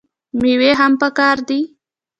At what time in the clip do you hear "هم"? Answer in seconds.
0.79-0.91